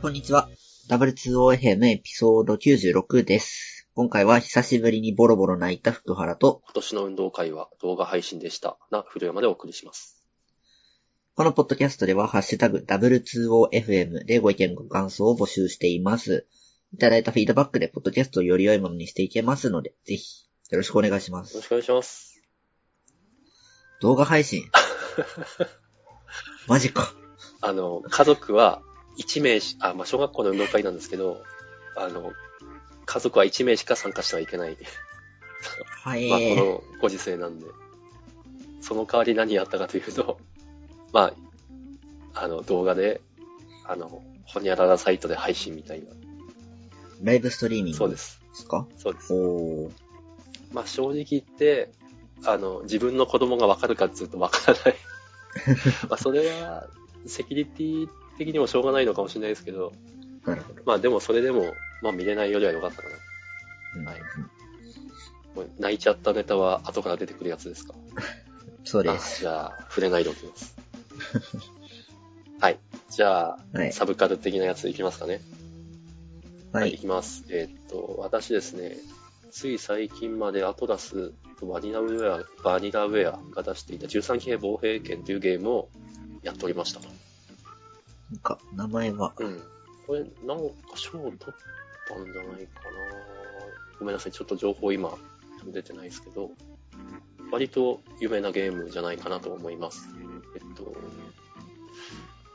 [0.00, 0.48] こんにちは。
[0.88, 3.86] W2OFM エピソード96です。
[3.94, 8.78] 今回は久しぶりにボロボロ泣いた福原と、今年の運動会は動画配信でした。
[8.90, 10.24] な、古山でお送りします。
[11.34, 16.46] このポッドキャストでは、ハッシュタグ W2OFM でご意見ご感想を募集しています。
[16.94, 21.68] いただいたフィードバックで、ポッドキャストをより良いものにしていけますので、ぜひ、よろしくお願いしますよろし。
[21.68, 22.42] くお願いします。
[24.00, 24.64] 動画配信。
[26.68, 27.12] マジか。
[27.60, 28.82] あの、家族は
[29.20, 31.42] 1名し、あ、まあ、小学校の運動会なんですけど、
[31.96, 32.32] あの、
[33.06, 34.76] 家族は1名しか参加してはいけない。
[36.02, 37.66] はい、まあ、このご時世なんで。
[38.80, 40.38] その代わり何やったかというと、
[41.12, 41.32] ま
[42.34, 43.20] あ、あの、動画で、
[43.84, 46.06] あの、ほにゃららサイトで配信みたいな。
[47.22, 47.98] ライブストリーミング？
[47.98, 48.40] そうです。
[48.50, 48.86] ですか？
[48.96, 49.32] そうです。
[49.34, 49.92] おー。
[50.72, 51.90] まあ、正直言って、
[52.44, 54.96] あの、自分の子供がわかるかっていうとわからない。
[56.08, 56.86] まあ、それは、
[57.26, 58.08] セキュリティ
[58.44, 59.92] 的にもしょうがないのかもしれないですけど、
[60.44, 60.82] なるほど。
[60.86, 63.16] まあでもそれでも、まあ見れないよりは良かったかな。
[63.96, 64.20] うんはい
[65.54, 67.94] もう泣いちゃったネタは後から出てくるやつですか？
[68.16, 68.20] あ
[68.84, 69.40] そうです。
[69.40, 70.76] じゃあ、触れないでおきます。
[72.60, 72.78] はい。
[73.10, 73.92] じゃあ、はい。
[73.92, 75.40] サブカル的なやついきますかね。
[76.72, 76.96] いはい。
[76.96, 77.44] きます。
[77.48, 78.96] えーっと、私ですね、
[79.50, 85.88] つい最近までアトラスとバニラウェア、バニラウェアが出していた13騎兵防衛権というゲームを
[86.44, 87.00] やっておりました。
[88.30, 89.60] なんか、名前は、うん。
[90.06, 90.64] これ、なんか
[90.94, 91.38] 賞を取っ
[92.08, 92.90] たんじゃないかな
[93.98, 95.12] ごめんなさい、ちょっと情報今、
[95.66, 96.50] 出てないですけど、
[97.50, 100.08] 割と有名なゲームじゃないかなと思います。
[100.54, 100.94] えっと、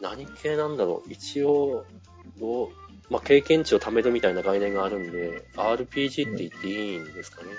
[0.02, 1.86] 何系なんだろう一応、
[2.40, 2.70] どう、
[3.10, 7.50] まあ、経験値を貯めるみたいな概念があるんで、RPG って言っていいんですかね。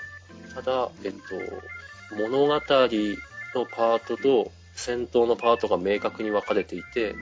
[0.53, 7.15] ただ、えっと、物語のパートと戦闘のパートが明確に分かれていて、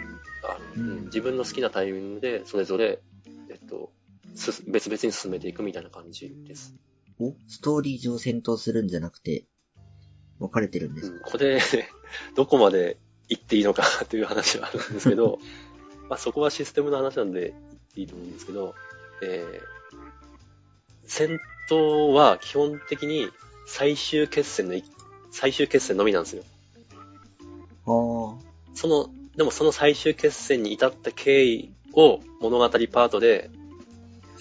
[0.51, 3.00] あのうんうん自分の好きなタイミングでそれぞれ、
[3.50, 3.91] えっと、
[4.35, 6.75] す別々に進めていくみたいな感じです。
[7.19, 7.33] お？
[7.47, 9.45] ストーリー上戦闘するんじゃなくて、
[10.39, 11.61] 分かれてるんですか、うん、これ、
[12.35, 12.97] どこまで
[13.29, 15.39] 行っていいのかという話はあるんですけど、
[16.09, 18.75] まあそこはシステムの話なんで言っていいと思うんですけど、
[19.23, 19.97] えー、
[21.05, 21.39] 戦
[21.69, 23.29] 闘は基本的に
[23.66, 24.84] 最終決戦のい、
[25.31, 26.44] 最終決戦のみなんですよ。
[27.85, 28.38] あー。
[28.73, 33.50] その、でもその最終決戦に至った経緯を物語パートで、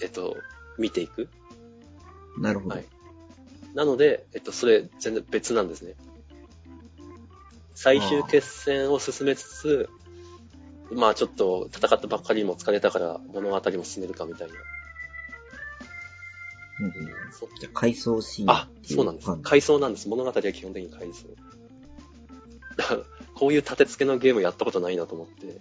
[0.01, 0.37] えっと、
[0.77, 1.29] 見ていく。
[2.37, 2.75] なるほど。
[2.75, 2.85] はい
[3.75, 5.95] なので、えっと、それ全然別なんですね。
[7.75, 9.89] 最終決戦を進めつつ、
[10.93, 14.53] まあちょっと戦ったばっかりも疲れたから物語も進めるかみたいな。
[16.79, 16.93] うんうん
[17.33, 20.07] そじゃあ、回想シーンあ、そうなんです回想なんです。
[20.07, 21.27] 物語は基本的に回想。
[23.35, 25.59] こういう立て付けのゲームやったことないなと思って。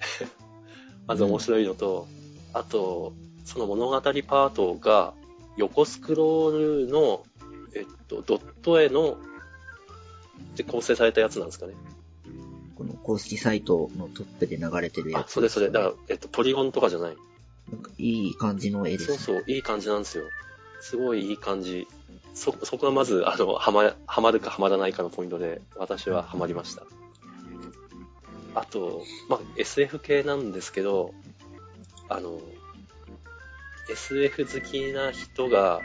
[1.06, 2.08] まず面白いのと、
[2.52, 3.12] あと、
[3.44, 5.12] その物語パートが
[5.56, 7.24] 横スクロールの、
[7.74, 9.18] えっと、ドット絵の、
[10.56, 11.74] で構成されたやつなんですかね。
[12.76, 15.32] この公式サイトのトップで流れてるやあ、つ。
[15.32, 15.70] それそれ。
[15.70, 17.16] だから、えっと、ポリゴンとかじゃない。
[17.70, 19.18] なんかいい感じの絵ですね。
[19.18, 20.24] そうそう、いい感じなんですよ。
[20.80, 21.86] すごいいい感じ。
[22.34, 26.82] そ、そこがまず、あの、はま、はまるかはまらないかのポイントで、私はハマりました。
[28.54, 31.12] あと、まあ、SF 系なんですけど、
[32.08, 32.40] あの、
[33.90, 35.80] SF 好きな人が、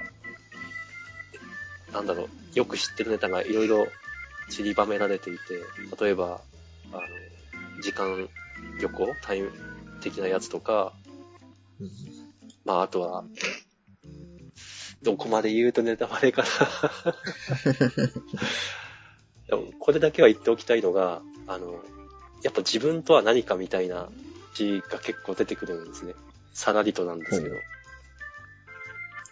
[1.91, 3.87] なんだろう、よく知ってるネタがいろいろ
[4.49, 5.39] 散りばめられていて、
[6.03, 6.41] 例えば、
[6.91, 7.01] あの、
[7.81, 8.29] 時間
[8.79, 9.51] 旅行タイム
[10.01, 10.93] 的なやつとか、
[11.79, 11.89] うん
[12.65, 13.23] まあ、あとは、
[15.01, 16.49] どこまで言うとネタバレかな。
[19.47, 21.83] でもこれだけは言っておきたいのが、あの、
[22.43, 24.09] やっぱ自分とは何かみたいな
[24.53, 26.13] 字が結構出てくるんですね。
[26.53, 27.55] さらりとなんですけど。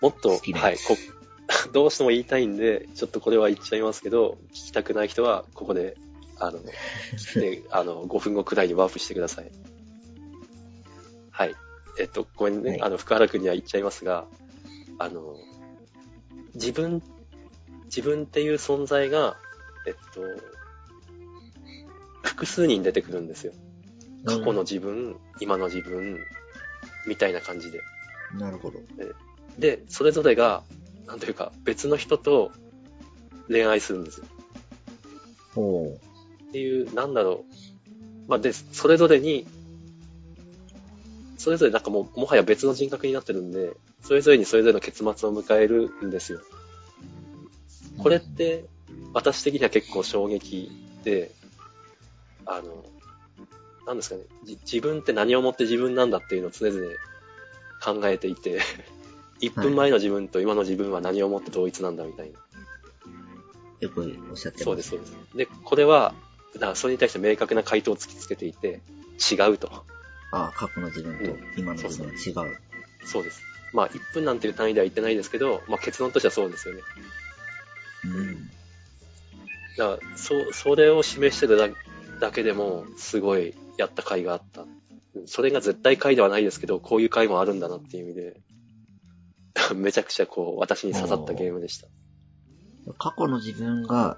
[0.01, 0.97] もっと、はい、こ、
[1.71, 5.97] どうしても言いたいんで、ちょっとこれは言っちゃいますけど、聞きたくない人は、ここで、
[6.39, 9.51] あの、で、 あの、5分後くらいにワープしてください。
[11.31, 11.55] はい。
[11.99, 14.25] えっと、ごめんね、はいあの、福原くんには言っちゃいますが、
[14.99, 15.35] あの、
[16.53, 17.01] 自分、
[17.85, 19.37] 自分っていう存在が、
[19.87, 20.21] えっと、
[22.23, 23.53] 複数人出てくるんですよ。
[24.25, 26.19] 過去の自分、今の自分、
[27.07, 27.81] みたいな感じで。
[28.37, 28.79] なるほど。
[29.57, 30.63] で、それぞれが、
[31.07, 32.51] なんというか、別の人と
[33.47, 34.25] 恋愛するんですよ。
[35.55, 35.95] おー。
[35.95, 37.45] っていう、なんだろ
[38.27, 38.29] う。
[38.29, 39.47] まあ、で、それぞれに、
[41.37, 46.41] それぞれなんかもう、もはや別の人格になってるんで、それぞれにそれぞれの結末を迎えるんですよ。
[47.97, 48.65] これって、
[49.13, 50.69] 私的には結構衝撃
[51.03, 51.31] で、
[52.47, 52.83] あの、
[53.85, 56.87] なんですかね、じ自分って何をもって自分なんだっていうのを常々
[57.83, 58.59] 考えていて、
[59.41, 62.39] 1分前の自分と今の自分は何をもって同一なんだみたいな。
[63.79, 64.01] よく
[64.31, 64.63] おっしゃってます。
[64.63, 65.17] そうです、そうです。
[65.35, 66.15] で、これは、
[66.53, 68.81] だからそれに対して明確な回答を突きつけていて、
[69.31, 69.71] 違うと。
[70.31, 72.07] ああ、過去の自分と今の自分
[72.43, 72.57] は違う。
[73.05, 73.41] そうです。
[73.73, 76.81] まあ、1分なんていう単位では言ってないですけど、まあ、結論としてはそうですよね。
[78.05, 78.49] うん。
[79.77, 81.69] だから、そ、それを示してるだ
[82.19, 84.65] だけでも、すごいやった回があった。
[85.25, 88.41] それが絶対回ではないですけど、こういう回もあるんだなっていう意味で、
[89.75, 91.87] めちゃくちゃこう、私に刺さったゲームでした。
[92.97, 94.17] 過去の自分が、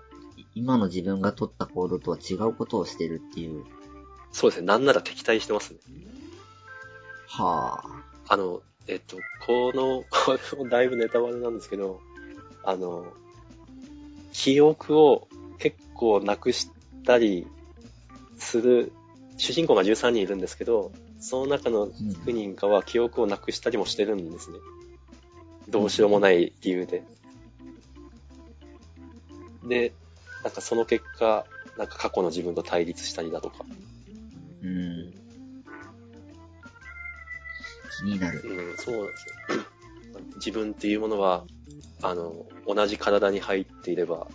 [0.55, 3.65] 今の自分が取った行動とは違うことをしてるっていう。
[4.31, 4.67] そうですね。
[4.67, 5.79] なんなら敵対してますね。
[7.27, 7.81] は
[8.27, 8.33] あ。
[8.33, 12.01] あの、えっと、この、これもだいぶネタバレなんですけど、
[12.63, 13.13] あの、
[14.33, 16.69] 記憶を結構なくし
[17.03, 17.47] たり
[18.39, 18.91] する、
[19.37, 24.57] 主人公が13人いるんですけど、その中の9人かは記憶をなくしたりもしてるんですね。
[25.69, 27.03] どうしようもない理由で。
[29.63, 29.93] で、
[30.43, 31.45] なんかその結果、
[31.77, 33.65] なんか過去の自分と対立したりだとか。
[34.63, 35.13] うん。
[37.99, 38.41] 気になる。
[38.43, 39.35] うん、そうなんですよ。
[40.37, 41.45] 自分っていうものは、
[42.01, 44.27] あの、同じ体に入っていれば、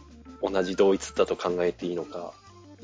[0.43, 2.35] 同じ同一だと考えていいのか、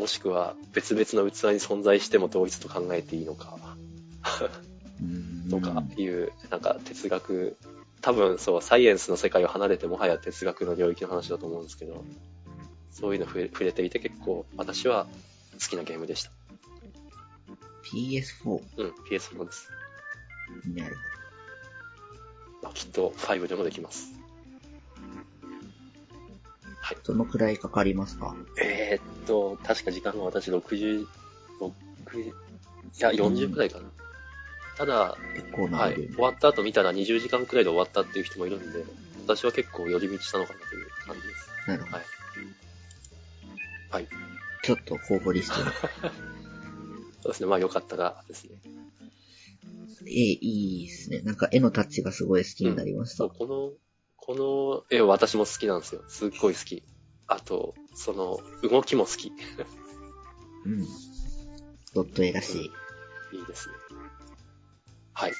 [0.00, 3.58] もしくは別々の器に存在しても同一と考えていいのか、
[4.98, 5.50] うん。
[5.50, 7.58] とかいう、なんか哲学、
[8.00, 12.02] 多分そう、サイエンスの世界を離れてもはや哲学の領域の話だと思うんですけど、
[12.90, 15.06] そういうの触れていて結構私は
[15.60, 16.30] 好きなゲームでした。
[17.92, 19.68] PS4 うん、PS4 です。
[20.64, 20.96] になる。
[22.62, 24.19] まあ、きっと5でもできます。
[26.94, 26.98] はい。
[27.04, 28.34] どのくらいかかりますか？
[28.60, 31.06] えーっと、確か時間が私60、
[31.60, 32.32] 6、い
[32.98, 33.90] や、40くらいかな。
[34.76, 38.84] ただ、結構なはい、終わった後見たら20時間くらいで終わったっていう人もいるんで、
[39.26, 41.50] 私は結構寄り道したのかなという感じです。
[41.68, 41.96] なるほど。
[41.96, 42.04] はい。
[43.90, 44.08] はい。
[44.62, 45.66] ちょっと候補リストに。
[47.22, 47.46] そうですね。
[47.46, 48.50] まあよかったらですね。
[50.06, 51.20] え、いいですね。
[51.20, 53.16] なんか絵のタッチがすごい好きになりました。
[53.18, 53.72] そう、この、
[54.30, 56.04] この絵は私も好きなんですよ。
[56.06, 56.84] すっごい好き。
[57.26, 59.26] あと、その、動きも好き。
[59.26, 59.32] い
[60.66, 60.86] うん。
[61.94, 62.66] ドット絵らしい。
[62.66, 63.74] いですね。
[65.14, 65.32] はい。
[65.32, 65.38] ちょ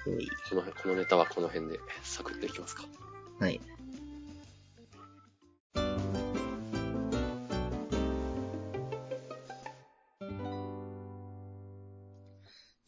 [0.00, 0.02] っ。
[0.02, 0.10] と、
[0.50, 2.82] この、このネタはこの辺でサクッといきますか。
[3.38, 3.60] はい。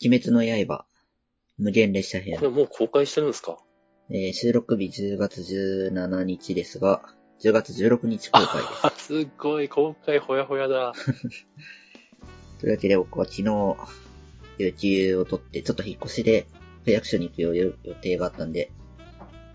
[0.05, 0.87] 鬼滅の刃、
[1.57, 2.43] 無限列車編こ。
[2.43, 3.59] れもう公開してるんですか？
[4.09, 7.03] えー収録日10月17日ですが、
[7.43, 8.87] 10月16日公開です。
[8.87, 10.93] あ、すっごい、公開ほやほやだ。
[12.61, 13.77] というわけで僕は昨日、
[14.59, 16.47] 有給を取って、ちょっと引っ越しで
[16.85, 18.71] 区役所に行く予予定があったんで、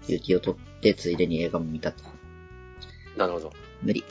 [0.09, 2.03] 有給を取って、ついでに映画も見たと。
[3.15, 3.53] なるほど。
[3.81, 4.03] 無理。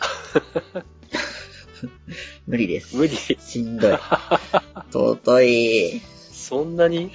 [2.46, 2.96] 無理です。
[2.96, 3.14] 無理。
[3.14, 3.98] しんどい。
[4.90, 6.00] 尊い。
[6.32, 7.10] そんなに？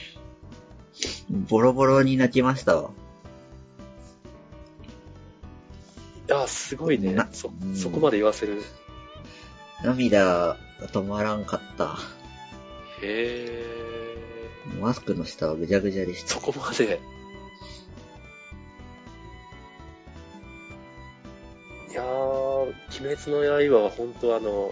[1.50, 2.92] ボロボロに泣きましたわ。
[6.28, 7.28] いや、すごいねな。
[7.32, 8.64] そうん、そこまで言わせる。
[9.84, 10.58] 涙が
[10.92, 11.98] 止まらんかった。
[13.02, 14.80] へー。
[14.80, 16.40] マスクの下はぐじゃぐじゃでしたそ。
[16.40, 17.00] こまで。
[21.92, 24.72] いやー、鬼滅の刃は本当あの、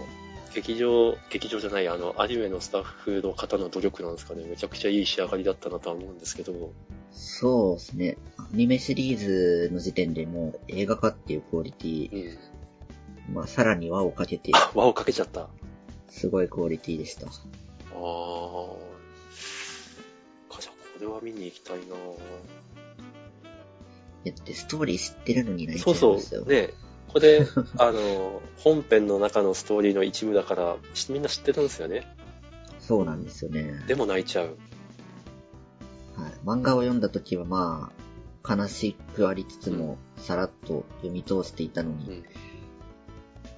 [0.54, 4.44] 劇場、劇場じゃない、あの、アニメのスタッフの方の努力なんですかね。
[4.44, 6.72] めちゃくちゃいい仕上がりだったなとは思うんですけど、
[7.14, 8.16] そうですね。
[8.38, 12.36] アニメシリーズの時点でもう映画化っていうクオリティ、
[13.28, 13.34] うん。
[13.34, 15.42] まあさらに輪をかけて、あ、輪をかけちゃった。
[15.42, 15.48] あ
[16.08, 17.26] すごいクオリティでした。
[17.26, 17.30] ー。
[20.50, 21.94] かじゃあ、これは見に行きたいな
[24.24, 26.14] だってストーリー知ってるのに泣いそうそ。
[26.14, 26.46] う。
[26.46, 26.70] ね
[27.08, 27.46] これ、
[27.78, 32.06] あの、本編の中のストーリーの一部だから、しみんな知ってるんですよね。
[32.80, 33.84] そうなんですよね。
[33.86, 34.56] でも泣いちゃう。
[36.44, 37.90] はい、漫画を読んだ時はま
[38.44, 42.22] あ、悲しくありつつも、さらっと読み通していたのに、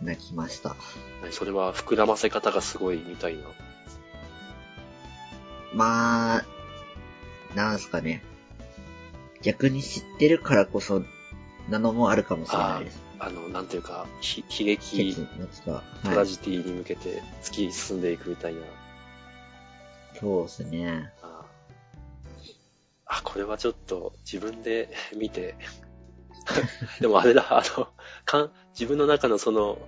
[0.00, 0.06] うん。
[0.06, 0.76] 泣きました。
[1.30, 3.42] それは膨らませ方がすごいみたいな。
[5.74, 6.44] まあ、
[7.54, 8.22] なんすかね。
[9.42, 11.02] 逆に知ってるからこそ、
[11.68, 13.02] なのもあるかもしれないです。
[13.18, 15.16] あの、なんていうか、ひ悲ケ劇。
[15.64, 16.14] トはい。
[16.14, 18.60] ラジディに向けて突き進んでいくみたいな。
[20.18, 21.12] そうですね。
[23.16, 25.54] ああ、これはちょっと自分で 見て。
[27.00, 27.88] でもあれだ、あの、
[28.25, 29.78] かん自分の中のその、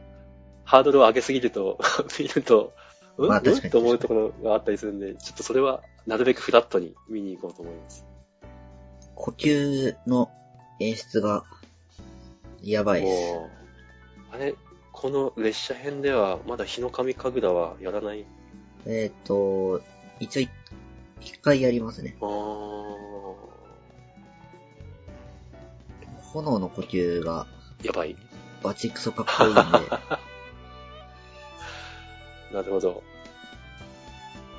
[0.64, 1.78] ハードルを上げすぎると、
[2.18, 2.72] 見ると、
[3.16, 8.04] うん、うんまあ確かにと思うところがあったりするんで、ちょっとそれはなるべくフラットに見に行こうと思います。
[9.14, 10.30] 呼吸の
[10.80, 11.44] 演出が、
[12.62, 13.38] やばいです。
[14.32, 14.54] あれ、
[14.92, 18.26] この列車編では、まだ日の神神楽はやらない？
[18.86, 19.80] えっ、と、
[20.18, 20.48] 一応い、
[21.20, 22.16] 一回やりますね。
[22.20, 22.57] あー、
[26.32, 27.46] 炎の呼吸が
[27.82, 28.16] やばい。
[28.62, 29.62] バチクソかっこいいんで、
[32.52, 33.02] なるほど。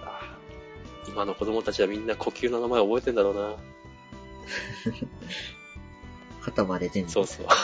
[0.04, 3.56] あー今の子供たちはみんな呼吸の名前覚えてんだろうな。
[6.42, 7.12] 肩まで全部。
[7.12, 7.48] そうそう。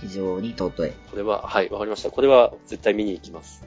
[0.00, 0.92] 非常に尊い。
[1.10, 2.10] これは、はい、わかりました。
[2.10, 3.64] これは絶対見に行きます。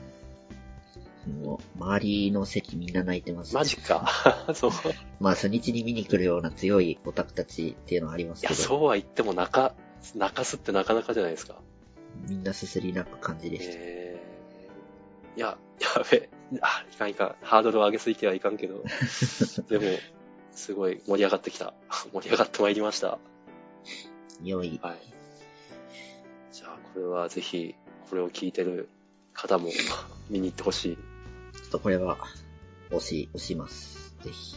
[1.78, 3.54] もう、周りの席みんな泣いてます。
[3.54, 4.08] マジか。
[4.54, 4.70] そう。
[4.70, 4.74] い
[5.20, 9.74] まあ、初日に見に来るような強いオタクたちっていうのはありますけや、ど、そうは言っても泣か、
[10.14, 11.60] 泣かすってなかなかじゃないですか。
[12.28, 13.72] みんなすすり泣く感じでした。
[13.76, 16.28] えー、いや、やべ。
[16.60, 17.36] あ、いかんいかん。
[17.42, 18.82] ハードルを上げすぎてはいかんけど。
[19.68, 19.84] でも、
[20.52, 21.74] すごい盛り上がってきた。
[22.12, 23.18] 盛り上がってまいりました。
[24.42, 24.80] 良い。
[24.82, 24.98] はい。
[26.52, 27.74] じゃあ、これはぜひ、
[28.08, 28.88] これを聞いてる
[29.32, 29.70] 方も
[30.30, 30.98] 見に行ってほしい。
[31.68, 32.16] ちょっとこれは、
[32.90, 34.14] 押し、押します。
[34.24, 34.56] ぜひ。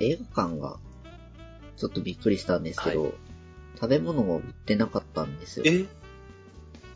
[0.00, 0.78] 映画館が、
[1.76, 3.10] ちょっとびっくりしたんですけど、は
[3.78, 5.64] 食べ物を売ってなかったんですよ。
[5.66, 5.84] え？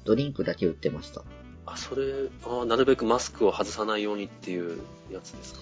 [0.04, 1.22] ドリンクだけ売ってました。
[1.66, 4.80] あ、それ、あなるべくマスクを外さないようにっていう
[5.12, 5.60] やつですか？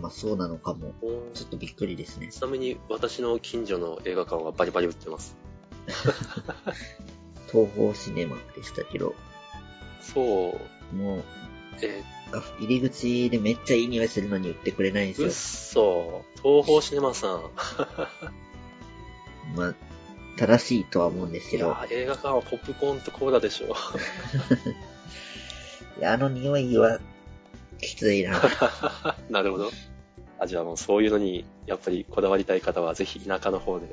[0.00, 0.94] まあそうなのかも。
[1.34, 2.28] ちょっとびっくりですね。
[2.32, 5.36] ちなみに私の近所の映画館はバリバリ売ってます。
[7.52, 9.14] 東宝シネマでしたけど、
[10.00, 10.58] そ
[10.92, 11.24] う、もう、
[11.82, 12.02] え
[12.32, 17.30] あ入り口でめっちゃいい匂いするのに売ってくれないんー、うっですそ、東宝シネマさん。
[17.30, 17.50] よ。
[19.54, 19.74] まあ、
[20.36, 23.74] 正しいとは思うんですけど、いや、映画館はポップコーンとコーラでしょ。
[25.98, 26.98] いやあの匂いは、
[27.80, 28.40] きついな。
[29.30, 29.70] なるほど。
[30.38, 33.86] あ、じゃあもうそういうのに、やっぱりこだわりたい方は、ぜひ田舎の方で。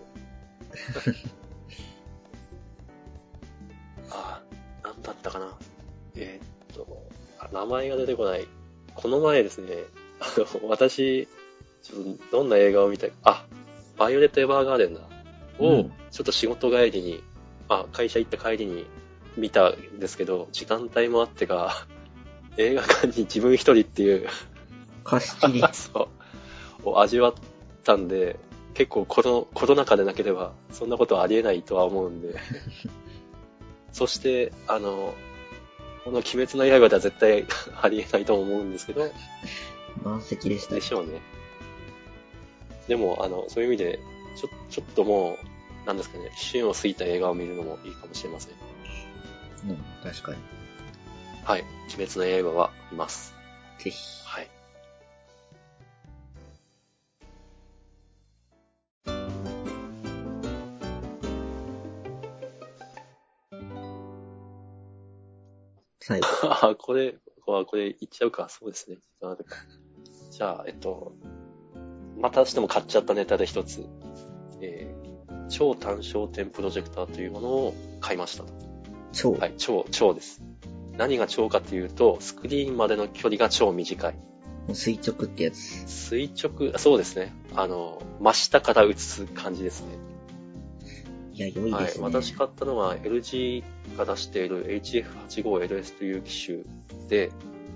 [7.54, 8.48] 名前が出てこない。
[8.96, 9.70] この前ですね、
[10.20, 11.28] あの、私、
[11.84, 13.46] ちょっとどんな映画を見たいあ、
[13.98, 15.02] バイオレット・エヴァーガーデンだ。
[15.60, 17.24] を、うんちょっと仕事帰りに、
[17.70, 18.86] あ、会社行った帰りに
[19.36, 21.88] 見たんですけど、時間帯もあってか、
[22.58, 24.28] 映画館に自分一人っていう、
[25.04, 25.64] 貸し切り。
[25.74, 26.10] そ
[26.86, 27.34] う、を味わっ
[27.84, 28.38] たんで、
[28.76, 32.36] 結構このコロナ禍でなければ、そんなことはありえないとは思うんで。
[33.92, 35.16] そして、あの、
[36.04, 37.46] この鬼滅の刃では絶対
[37.82, 39.12] ありえないと思うんですけど、
[40.04, 40.82] 満席でしたで。
[40.82, 41.22] しょうね。
[42.88, 44.00] でも、あの、そういう意味で、
[44.36, 45.38] ちょ、ちょっとも
[45.84, 48.54] う、なんですかね、旬を過ぎた映画を見るのもいいかもしれません。
[49.70, 50.38] うん、確かに。
[51.46, 51.64] はい。
[51.96, 53.34] 鬼滅の刃は見ます。
[53.80, 53.98] ぜひ。
[54.26, 54.50] はい。
[66.06, 66.28] 最後。
[66.44, 68.48] あ、 これ、これ言っちゃうか。
[68.50, 68.98] そうですね。
[70.32, 71.14] じゃあ、えっと、
[72.18, 73.86] またしても買っちゃったネタで一つ、
[74.62, 75.14] えー
[75.50, 78.54] 超単焦点プロジェクターというものを買いましたと。
[79.12, 79.34] 超。
[79.34, 80.42] はい、超、超です。
[80.98, 84.16] 何が超かというと、スクリーンまでの距離が超短い。
[84.74, 85.58] 垂直ってやつ。
[85.88, 87.34] 垂直、あそうですね。
[87.56, 89.90] あの、真下から映す感じですね。
[91.34, 91.98] いや、良いはいです。
[91.98, 92.04] ね。
[92.04, 93.64] 私買ったのは LG
[93.98, 96.60] が出している HF85LS という機種
[97.10, 97.32] で、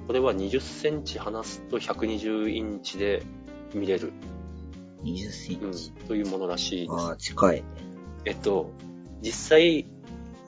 [0.05, 3.23] これは20センチ離すと120インチで
[3.73, 4.13] 見れる、
[5.03, 6.91] 20セうんンチ。、というものらしいです。
[6.93, 7.63] ああ、近い。
[8.25, 8.71] えっと、
[9.21, 9.85] 実際、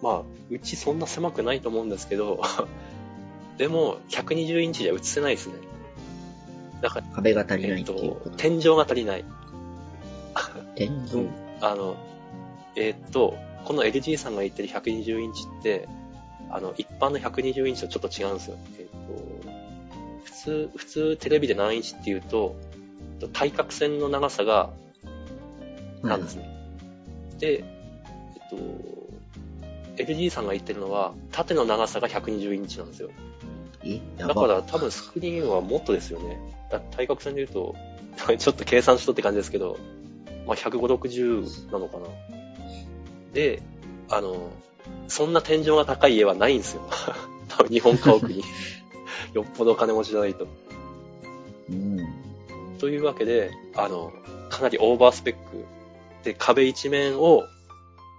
[0.02, 2.42] まあ、うちそんな狭くないと思うんですけど、
[3.58, 5.56] でも、120インチじゃ映せないですね。
[6.82, 9.26] だから、壁が足りないえってとっいうこと。、天井が足りない。
[10.76, 11.28] 天井？
[11.60, 11.98] あの、
[12.80, 15.88] えーっと、この LG さんが言ってる120インチって、
[16.50, 18.58] あの、一般の120インチとちょっと違うんですよ。
[18.80, 19.52] えーっと、
[20.24, 22.56] 普通、普通テレビで何インチっていうと、
[23.34, 24.70] 対角線の長さが
[26.04, 26.50] なんですね。
[27.38, 27.64] で、え
[28.46, 33.10] っと、LG さんが言ってるのは、縦の長さが120インチなんですよ。
[34.18, 34.36] だば。
[34.36, 36.40] から多分スクリーンはもっとですよね。
[36.72, 37.76] だ対角線で言うと、
[38.38, 39.78] ちょっと計算しとって感じですけど、
[40.48, 42.08] まあ、150、60なのかな。
[43.34, 43.62] で、
[44.10, 44.52] あの、
[45.08, 46.82] そんな天井が高い家はないんですよ。
[47.50, 48.44] 多分日本家屋に。
[49.34, 50.48] よっぽどお金持ちじゃないと。
[51.70, 52.00] うん。
[52.80, 54.12] というわけで、あの、
[54.50, 55.66] かなりオーバースペック
[56.24, 57.44] で壁一面を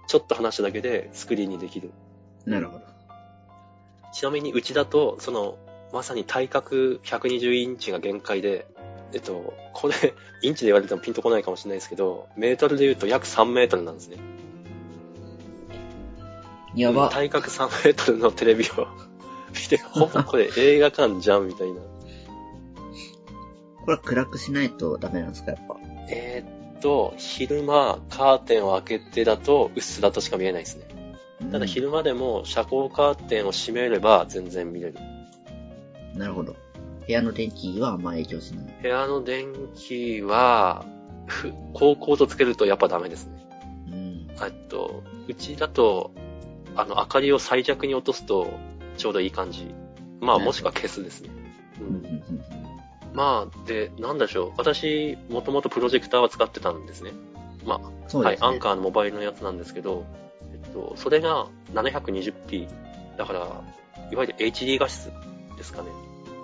[0.07, 1.91] ちょっと離しただけでスクリーンにできる。
[2.45, 2.83] なるほど。
[4.13, 5.57] ちなみにうちだと、その、
[5.93, 8.65] まさに体格120インチが限界で、
[9.13, 9.93] えっと、これ、
[10.41, 14.17] インチで言われてもピンとこないかもしれないですけど、メートルで言うと約3メートルなんですね。
[16.75, 17.09] やば。
[17.09, 18.87] 体格3メートルのテレビを
[19.53, 21.75] 見て、ほぼこれ映画館じゃんみたいな。
[23.81, 25.75] これは暗くしないとダメなんですか、やっぱ？
[26.09, 30.85] えーっと、昼間、カーテンを開けてだと、うっすらとしか見えないですね。
[31.51, 34.95] ただ昼間でも遮光カーテンを閉めれば全然見れる。
[34.97, 36.53] うんなるほど。
[37.07, 38.65] 部屋の電気はあんま影響しない。
[38.81, 40.85] 部屋の電気は、
[41.25, 43.47] ふ高校とつけるとやっぱダメですね。
[43.87, 44.27] うん。
[44.43, 46.11] えっと、うちだと、
[46.75, 48.51] あの、明かりを最弱に落とすと、
[48.97, 49.73] ちょうどいい感じ。
[50.19, 51.29] まあ、もしくは消すですね。
[51.79, 52.23] ううん。
[53.13, 54.53] まあ、で、なんでしょう。
[54.57, 57.11] 私、もともとプロジェクターは使ってたんですね。
[57.65, 57.81] ま
[58.13, 58.37] あ、はい。
[58.39, 60.05] アンカーのモバイルのやつなんですけど、
[60.53, 62.67] えっと、それが 720p。
[63.17, 63.39] だから、
[64.11, 65.11] いわゆる HD 画質
[65.57, 65.89] ですかね。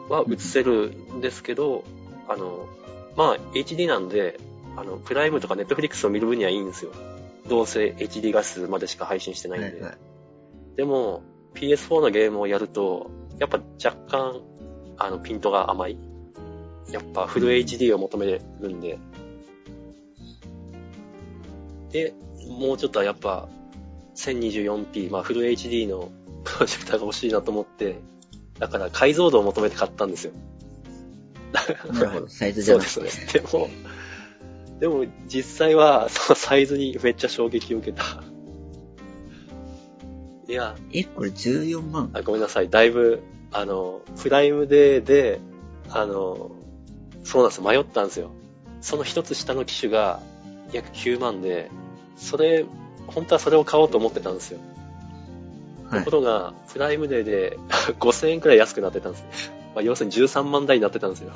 [0.10, 1.84] は映せるんですけど、
[2.27, 2.67] あの、
[3.15, 4.39] まあ、HD なんで、
[4.75, 6.91] あの、プライムとかネットフリックスを見る分にはいいんですよ。
[7.48, 9.67] どうせ HD 画質までしか配信してないんで。
[9.72, 9.98] はいはい。
[10.77, 11.24] でも、
[11.55, 14.41] PS4 のゲームをやると、やっぱ若干、
[14.98, 15.98] あの、ピントが甘い。
[16.91, 18.98] やっぱフル HD を求めるんで。
[21.89, 22.13] で、
[22.48, 23.50] もうちょっとはやっぱ、
[24.15, 26.12] 1024p、まあフル HD の
[26.43, 28.00] プロジェクターが欲しいなと思って、
[28.60, 30.34] だから解像度を求めて買ったんですよ。
[31.51, 32.27] なるほど。
[32.29, 32.91] サイズじゃなくて。
[32.91, 33.34] そうです。
[33.34, 33.69] でも、
[34.79, 38.24] でも実際はそのサイズにめっちゃ衝撃を受けた。
[40.48, 42.70] いや、え、これ14万あごめんなさい。
[42.70, 45.39] だいぶ、あの、プライムデーで、
[45.89, 46.51] あの、
[47.24, 48.32] そうなんです迷ったんですよ。
[48.82, 50.22] その一つ下の機種が
[50.72, 51.70] 約9万で、
[52.15, 52.65] それ、
[53.08, 54.60] 本当はそれを買おうと思ってたんですよ。
[55.89, 56.17] はいとこ。
[56.17, 57.58] ろが、プライムデーで
[58.00, 59.30] 5000円くらい安くなってたんですね。
[59.76, 61.32] まあ、要するに13万台になってたんですよ。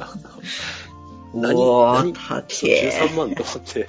[1.34, 2.90] 何お何ー、高え。
[3.08, 3.88] 13万と思って。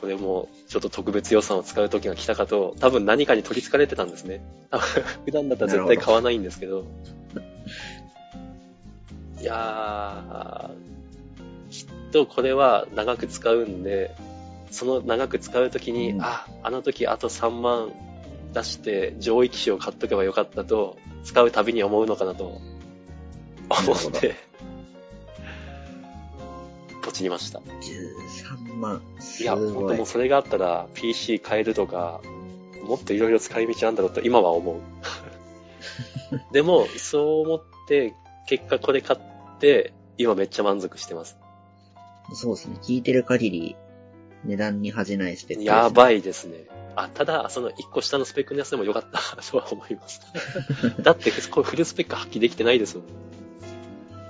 [0.00, 4.42] これも、ちょっと特別予算を使う時が来たかと、多分何かに取り憑かれてたんですね。
[5.24, 6.84] 普段だったら絶対買わないんですけど。
[9.40, 14.14] いやー、きっとこれは長く使うんで、
[14.70, 17.92] その長く使う時に、うんあ、あの時あと3万
[18.52, 22.60] 出して上位機種を買っとけばよかったと、使うたびに思うのかなと思
[23.94, 24.47] って、
[27.08, 27.60] ポチりました。
[27.60, 29.00] 13万。
[29.18, 30.06] すいや、本ごい当もう。
[30.06, 32.20] それがあったら PC 変えるとか、
[32.84, 34.76] もっといろいろ使い道あるんだろうと今は思う。
[36.52, 38.14] でも、そう思って、
[38.46, 41.38] 結果これ買って、今めっちゃ満足してます。
[42.34, 42.76] そうですね。
[42.82, 43.76] 聞いてる限り、
[44.44, 45.76] 値段に恥じないスペックですね。
[45.78, 46.66] やばいですね。
[46.94, 49.18] あ、ただ、その1個下のスペックのやつでもよかった
[49.50, 50.20] とは思います。
[51.00, 53.06] だって、これフルスペック発揮できてないですもん。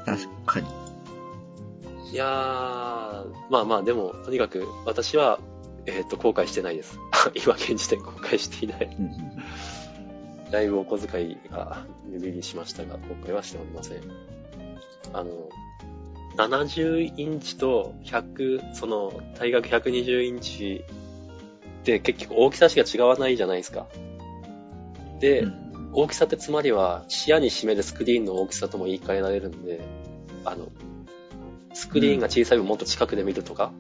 [0.05, 0.78] 確かに。
[2.12, 5.38] いやー、まあまあ、でも、とにかく、私は、
[5.87, 6.99] えっ、と、後悔してないです。
[7.35, 8.97] 今現時点後悔していない。
[10.51, 14.03] だいぶお小遣いが目減りしましたが、今回はしておりません。
[15.12, 15.49] あの、
[16.37, 20.85] 70インチと100、その、大学120インチ
[21.81, 23.87] って結局大きさしか違わないじゃないですか。
[25.21, 29.81] で、うん大きさってつまりは視野に占めるスクリーンの大きさとも言い換えられるんで、
[30.44, 30.68] あの、
[31.79, 33.71] スクリーンが小さい分もっと近くで見るとか、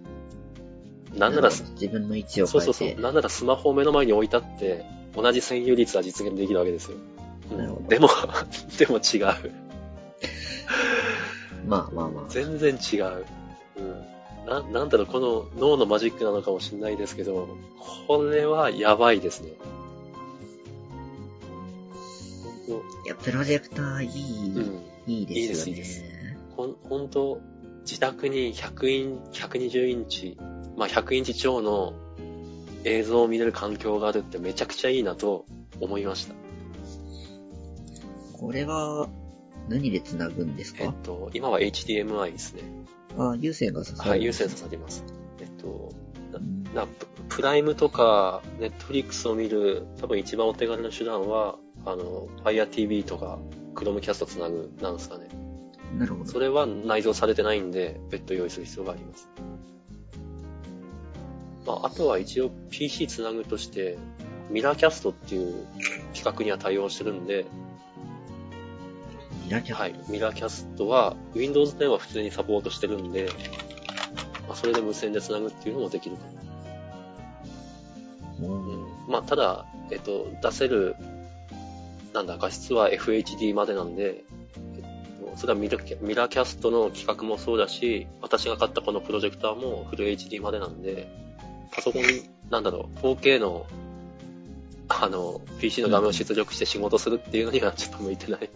[1.16, 2.66] なんなら自分の位置を変えて。
[2.66, 3.00] そうそうそう。
[3.00, 4.84] なんならスマホを目の前に置いたって、
[5.16, 6.96] 同じ占有率は実現できるわけですよ。
[7.56, 8.08] なるほどでも、
[8.78, 9.52] でも違う。
[11.66, 12.24] まあまあまあ。
[12.28, 13.26] 全然違う。
[13.78, 14.48] うん。
[14.48, 17.48] な、なんだろう、この脳のマジックなのかもしれないですけど、
[18.06, 19.50] これはやばいですね。
[23.04, 25.12] いや、プロジェクターいい、とうん。
[25.12, 25.70] いいですよね。
[25.72, 26.08] いいですいい
[26.56, 27.40] ほん、ほんと、
[27.88, 30.36] 自宅に100イン、120インチ、
[30.76, 31.94] まあ100インチ超の
[32.84, 35.46] 映像を見れる環境があるってめちゃくちゃいいなと
[35.80, 36.34] 思いました。
[38.34, 39.08] これは、
[39.70, 40.84] 何で繋ぐんですか？
[40.84, 42.62] えっと、今は HDMI ですね。
[43.16, 44.10] あ、有線が刺さる。
[44.10, 45.04] はい、有線刺さります。
[45.40, 45.92] えっと、
[46.34, 53.38] うんなププライムとか、ネットフリックスを見る、多分一番お手軽な手段は、あの、Fire TV とか、
[53.74, 55.28] Chromecast つなぐ、なんですかね。
[55.96, 56.30] なるほど。
[56.30, 59.28] それは内蔵されてないんで、別途用意する必要があります。
[61.66, 63.98] まあ、あとは一応 PC つなぐとして、
[64.50, 65.66] ミラーキャストっていう
[66.14, 67.46] 企画には対応してるんで、
[69.44, 73.30] ミラキャはい、ミラーキャストは Windows 10は普通にサポートしてるんで、
[74.46, 76.22] まあ、それで無線でつなぐっていうのもできると。
[78.46, 80.96] うんうん、まあ、ただ、えっと、出せる、
[82.12, 84.37] なんだ、画質は FHD までなんで、えっと、
[85.38, 91.08] それはミラミラーキャストの企画もそうだし、私が買ったこのプロジェクターもフル HD までなんで、
[91.70, 92.02] パソコン、
[92.50, 93.64] なんだろう、4K の、
[94.88, 98.50] あの、PC の画面を出力して仕事するっていうのにはちょっと向いてない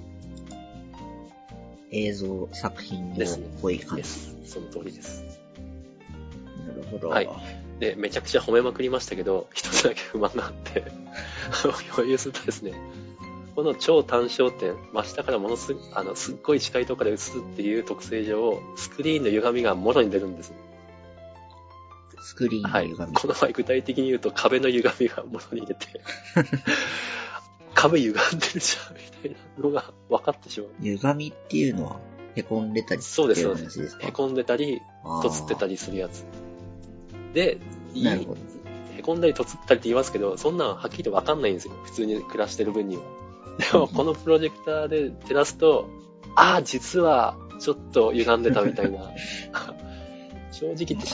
[1.93, 4.03] 映像作品のっぽい感じ。
[4.03, 4.37] です。
[4.45, 5.25] その通りです。
[6.67, 7.11] なるほど。
[7.11, 7.29] はい
[7.79, 10.85] で、めちゃくちゃ褒めまくりましたけど、一つだけ不満があって、
[11.97, 12.75] 共有するとですね、
[13.55, 20.53] この超単焦点、真下からものすあのすっごい近いところで映すっていう特性上、スクリーンの歪みがもろに出るんです。
[22.23, 22.89] スクリーンはい。
[22.89, 23.15] の歪み。
[23.15, 25.87] この場合具体的に言うと壁の歪みがもろに出て、
[27.75, 30.71] 壁歪んでるじゃん、みたいなのが分かってしまう。
[30.81, 32.01] 歪みっていうのは、
[32.37, 33.79] 凹んでたりそうです、いそううです。
[33.79, 34.81] 話ですかへこんでたり、
[35.23, 35.73] とつってたり。
[35.73, 36.25] りするやつ。
[37.35, 37.59] で、
[37.93, 38.41] いいなるほど。
[38.97, 41.75] へこんだりとつったりって言いますけど、そんなんはっきりわかんないんですよ。
[41.85, 43.03] 普通に暮らしてる分には。
[43.59, 45.89] でも、このプロジェクターで照らすと、
[46.37, 49.13] ああ、実は、ちょっと歪んでたみたいな。
[50.51, 51.07] 正直言って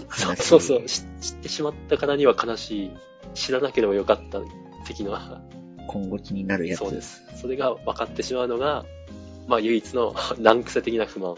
[0.43, 2.91] そうそう、し知ってしまったからには悲しい。
[3.35, 4.41] 知らなければよかった
[4.87, 5.41] 的な。
[5.87, 6.81] 今後気になるやつ。
[6.81, 7.23] そうです。
[7.37, 8.85] それが分かってしまうのが、
[9.47, 11.37] まあ唯一の 難癖的な不満。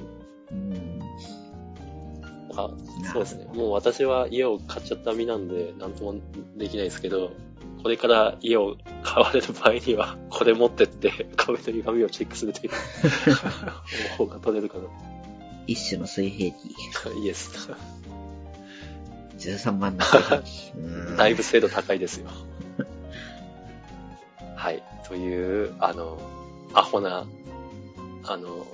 [0.50, 1.00] うん。
[2.56, 2.70] あ
[3.12, 3.46] そうですね。
[3.54, 6.14] もう私は家を買っちゃった身なんで、なんとも
[6.56, 7.32] できないですけど、
[7.82, 12.70] これから家を買われる場合には、 これ持ってって、壁の歪みをチェックするという
[14.18, 14.84] 方法が取れるかな。
[15.66, 16.74] 一種の水平器。
[17.22, 17.70] イエス。
[19.38, 20.72] 13万の水平器。
[20.76, 22.30] うんだいぶ精度高いですよ。
[24.56, 24.82] はい。
[25.08, 26.20] という、あの、
[26.74, 27.26] アホな、
[28.24, 28.66] あの、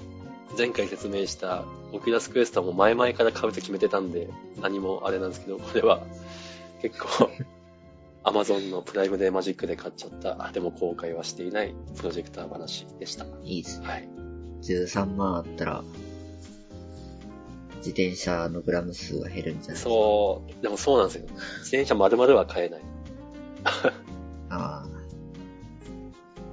[0.58, 4.28] 前回説明した Oculus Quest はもう前々から買うと決めてたんで、
[4.60, 6.02] 何もあれなんですけど、これは
[6.82, 7.30] 結構、
[8.28, 13.24] アマゾンのプライムデーマジックで買っちゃった、でも後悔はしていないプロジェクター話でした。
[13.44, 13.86] いいですね。
[13.86, 14.08] はい。
[14.62, 15.84] 13万あったら、
[17.76, 19.90] 自転車のグラム数が減るんじゃないですか？
[19.90, 21.26] そう、でもそうなんですよ。
[21.28, 22.82] 自転車丸々は買えない。
[24.50, 24.84] あ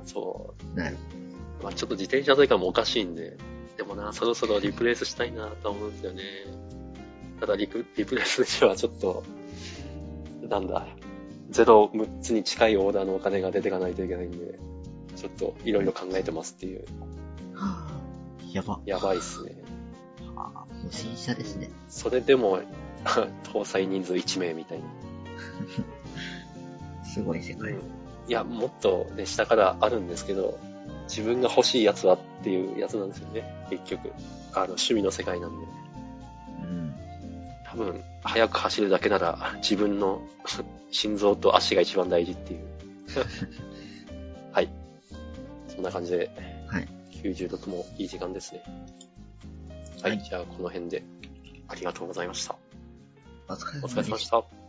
[0.06, 0.98] そあ、なる
[1.60, 1.64] う。
[1.64, 3.36] まあちょっと自転車というかもおかしいんで、
[3.78, 6.22] でもな、そろそろリプレイスしたいなと思うんですよね。
[7.40, 9.24] ただリプ、リプレイスにはちょっと、
[10.48, 10.86] なんだ、
[11.54, 14.60] ゼロ6つに近いオーダーのお金が出ていかないといけないんで、
[15.16, 16.84] ちょっといろいろ考えてますっていう、
[17.54, 18.02] はあ、
[18.52, 18.80] やば。
[18.86, 19.54] やばいっすね。
[20.36, 21.70] ああ、初心者ですね。
[21.88, 22.60] それでも、
[23.54, 24.86] 搭載人数1名みたいな。
[27.06, 27.74] すごい世界。
[27.74, 27.76] い
[28.28, 30.58] や、もっとね、下からあるんですけど、
[31.08, 34.12] 自分が欲しいやつはっていうやつなんですよね、結局。
[34.54, 35.68] あの、趣味の世界なんで。
[36.64, 36.96] うん。
[37.64, 40.22] 多分、速く走るだけなら、自分の
[40.92, 42.60] 心臓と足が一番大事っていう。
[44.52, 44.70] はい。
[45.68, 46.30] そんな感じで、
[46.68, 46.88] はい。
[47.24, 48.64] 96もいい時間ですね。
[50.02, 50.12] はい。
[50.12, 51.04] はいじゃあ、この辺で、
[51.68, 52.56] ありがとうございました。
[53.48, 53.96] お疲れ様でし。
[53.96, 54.63] れ様でしたた。